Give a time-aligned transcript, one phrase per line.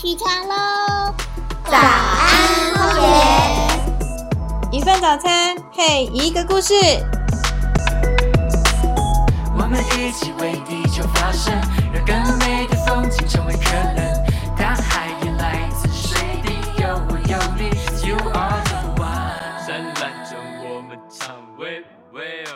[0.00, 1.12] 起床喽！
[1.64, 3.08] 早安，荒野。
[4.70, 6.72] 一份早餐配一个故事。
[9.58, 11.52] 我们一起为地球发声，
[11.92, 14.24] 让更美的风景成为可能。
[14.56, 17.70] 大海也来自水滴，有我有你
[18.08, 19.66] ，You are the one。
[19.66, 22.54] 灿烂着我们唱喂喂哦。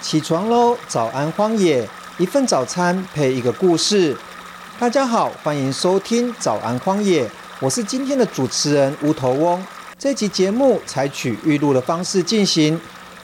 [0.00, 0.78] 起床喽！
[0.88, 1.86] 早安，荒野，
[2.16, 4.16] 一份早餐配一个故事。
[4.76, 7.24] 大家好，欢迎收听《早安荒野》，
[7.60, 9.64] 我是今天的主持人乌头翁。
[9.96, 12.78] 这集节目采取预录的方式进行。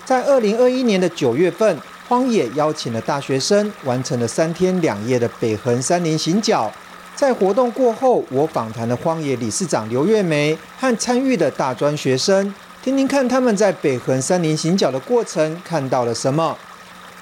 [0.05, 1.77] 在二零二一年的九月份，
[2.09, 6.73] 荒野邀请了大学生完成了三天两夜的北横山林行脚。
[7.17, 16.57] 在活动过后，我访谈了荒野理事长刘月梅和参与的大专学生，听听看他们在北横山林行脚的过程看到了什么。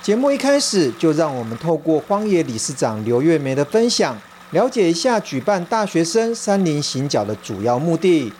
[0.02, 4.16] 节目一开始就让我们透过荒野理事长刘月梅的分享，
[4.52, 8.32] 了解一下举办大学生山林行脚的主要目的。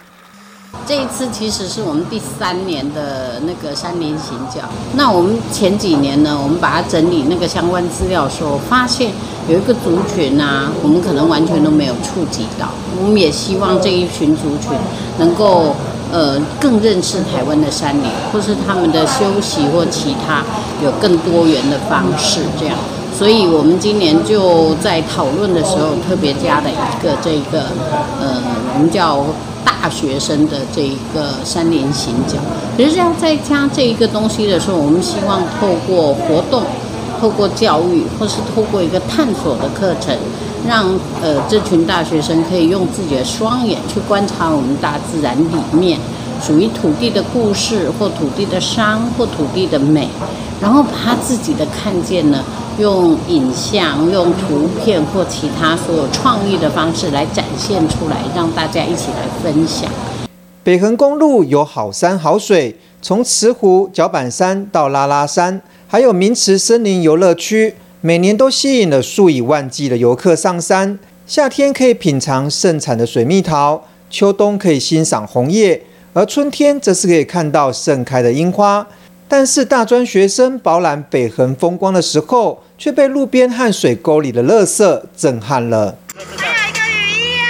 [0.86, 4.62] 这一次其实是我们第三年的那个山林行脚。
[4.94, 9.10] 那我们前几年呢，我们把它整理那个相关资料的时候，发现
[9.48, 12.68] 有一个族群啊，我们可能完全都没有触及到。
[12.98, 14.70] 我们也希望这一群族群
[15.18, 15.74] 能够
[16.12, 20.42] 呃更认识台湾的山林，或是他们的休息或其他
[20.84, 22.76] 有更多元的方式这样。
[23.16, 27.64] 所以我们今年就在讨论的时候特别加了一个这个
[28.20, 28.40] 呃，
[28.74, 29.24] 我们叫。
[29.64, 32.38] 大学生的这一个山林行脚，
[32.78, 36.62] 实际上在加这一个东西的时候，我们希望透过活动、
[37.20, 40.16] 透过教育，或是透过一个探索的课程，
[40.66, 40.86] 让
[41.22, 45.98] 呃这群大学生可以用自己的双眼去观察我们大自然里面
[46.42, 50.08] 属于土地的故事，或土地的伤，或土地的美，
[50.60, 52.44] 然后把他自己的看见呢。
[52.78, 59.90] 用影像、用图片或其他所有创意的方式来展现出来，让大家一起来分享。
[60.62, 70.98] 北横公路有好山好水，从慈湖、脚板山到拉拉山，还有名池森林游乐区，每年都吸引了数以万计的游客上山。
[71.26, 75.82] 夏天可以品尝盛产的水蜜桃，秋冬可以欣赏红叶，
[76.12, 78.86] 而春天则是可以看到盛开的樱花。
[79.26, 85.96] 但是大专学生饱览北横风光的时候，却被路边和水沟里的垃圾震撼了。
[86.36, 87.40] 还有一个雨衣耶！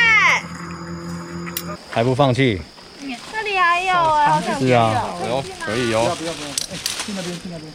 [1.91, 2.60] 还不放弃？
[3.00, 6.03] 这里还有哎，是啊，哦，可以哦。
[6.04, 7.72] 不要不要不要，哎，去那边去那边，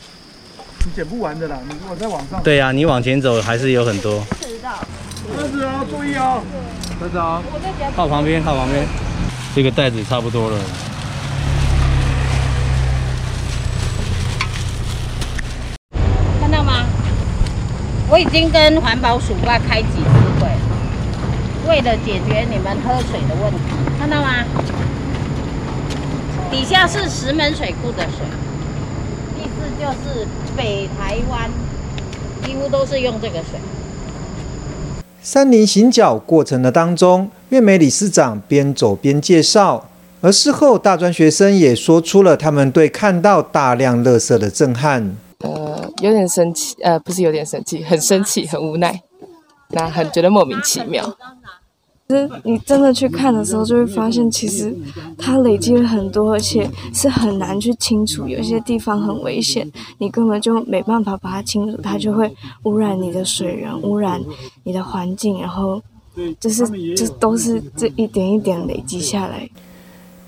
[0.86, 1.58] 你捡不完的啦。
[1.68, 4.22] 你如果在网上，对呀，你往前走还是有很多。
[5.36, 6.42] 车子啊，注意啊，
[7.00, 7.42] 车子啊，
[7.96, 8.86] 靠旁边靠旁边，
[9.56, 10.58] 这个袋子差不多了。
[16.42, 16.86] 看到吗
[18.10, 20.04] 我已经跟环保署外开几次
[20.40, 20.50] 会，
[21.70, 23.60] 为了解决你们喝水的问题，
[23.98, 24.44] 看到吗？
[26.52, 28.20] 底下是石门水库的水，
[29.80, 31.50] 就是北台湾
[32.44, 33.60] 几乎都是用这个水。
[35.22, 39.90] 山林行脚过程的当中，月美理事长边走边介绍，
[40.20, 45.16] 而事后大专学生也说出了他们对看到大量垃圾的震撼。
[45.40, 49.02] 呃，有点生气，呃，不是有点生气，很生气，很无奈，
[49.70, 51.04] 那很觉得莫名其妙。
[52.44, 54.76] 你真的去看的时候，就会发现，其实
[55.18, 58.28] 它累积了很多，而且是很难去清除。
[58.28, 64.22] 有些地方很危险，你根本就没办法把它清除，它就会污染你的水源，污染
[64.64, 65.82] 你的环境，然后
[66.40, 69.50] 就是这都是这一点一点累积下来。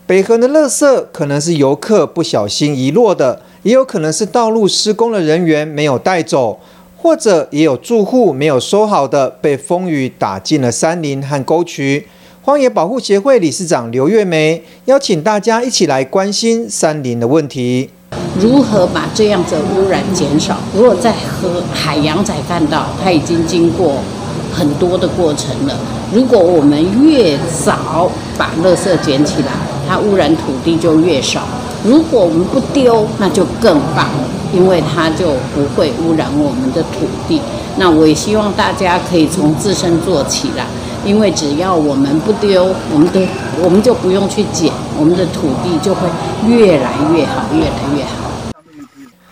[0.07, 3.41] 北河的垃圾可能是游客不小心遗落的。
[3.63, 6.59] 也有可能是道路施工的人员没有带走，
[7.05, 12.07] 或者也有住户没有收好的，被风雨打进了山林和沟渠。
[12.41, 17.91] 荒野保护协会理事长刘月梅邀请大家一起来关心山林的问题，
[18.39, 20.57] 如何把这样子污染减少？
[20.75, 23.97] 如果在河海洋才看到，它已经经过
[24.51, 25.77] 很多的过程了。
[26.11, 29.51] 如果我们越早把垃圾捡起来，
[29.87, 31.43] 它污染土地就越少。
[31.83, 37.41] 如果我们不丢，那就更棒了，因为它就不会污染我们的土地。
[37.77, 40.65] 那我也希望大家可以从自身做起啦，
[41.05, 43.27] 因为只要我们不丢，我们的
[43.61, 46.07] 我们就不用去捡，我们的土地就会
[46.47, 48.31] 越来越好，越来越好。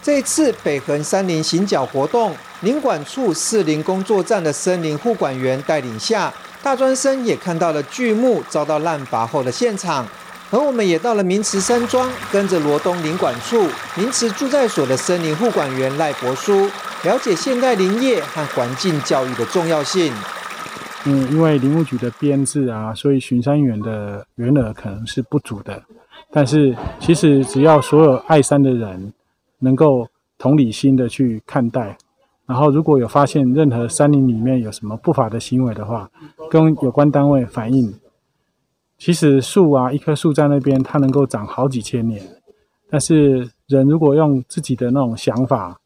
[0.02, 10.06] 这次北横山林行脚活动，林管处四林工作站的森林护管员带领下，大专生也看到了巨木遭到滥伐后的现场。
[10.54, 13.68] 而我们也到了明池山庄，跟着罗东林管处
[13.98, 16.70] 明池住宅所的森林护管员赖博书，
[17.04, 20.14] 了解现代林业和环境教育的重要性。
[21.06, 25.82] 嗯，因为林务局的编制啊，所以巡山员的员额可能是不足的。
[26.32, 29.12] 但是其实只要所有爱山的人
[29.58, 30.08] 能够
[30.38, 31.98] 同理心的去看待，
[32.46, 36.08] 然后如果有发现任何山林里面有什么不法的行为的话，
[36.52, 37.92] 跟有关单位反映。
[39.04, 42.24] 其实树啊，一棵树在那边，它能够长好几千年。
[42.90, 45.78] 但是人如果用自己的那种想法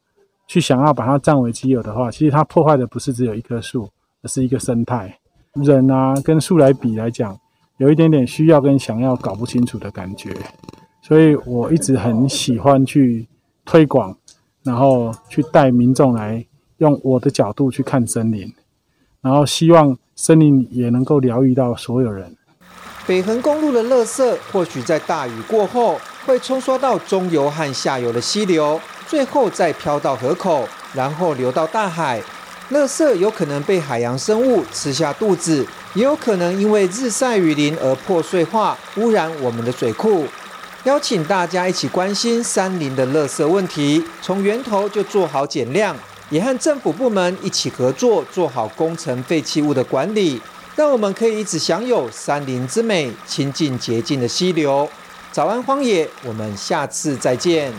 [0.45, 3.89] 去想要把它占为己有的话，其实它破坏的不是只有一棵树，
[4.21, 5.17] 而是一个生态。
[5.55, 7.35] 人啊，跟树来比来讲，
[7.77, 10.31] 有一点点需要跟想要搞不清楚的感觉。
[11.01, 13.27] 所以我一直很喜欢去
[13.65, 14.15] 推广，
[14.61, 16.45] 然后去带民众来
[16.77, 18.47] 用我的角度去看森林，
[19.21, 22.31] 然后希望森林也能够疗愈到所有人。
[23.07, 28.77] 北横公路的垃圾或许在大雨过后会冲刷到中游和下游的溪流，
[29.07, 32.21] 最后再飘到河口，然后流到大海。
[32.69, 40.25] 垃圾有可能被海洋生物吃下肚子，也有可能因为日晒雨淋而破碎化，污染我们的水库。
[40.83, 45.95] 邀请大家一起关心山林的垃圾问题，从源头就做好减量，
[46.29, 50.41] 也和政府部门一起合作，做好工程废弃物的管理。
[50.77, 54.87] 让我们可以一直享有山林之美，亲近洁净的溪流。
[55.31, 57.73] 早安，荒野，我们下次再见。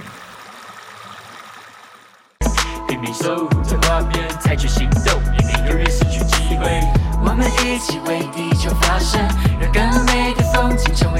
[2.89, 6.81] 拼命守护着画面，采取行动，避免永远失去机会。
[7.25, 9.21] 我们一起为地球发声，
[9.61, 11.18] 让更美的风景成为。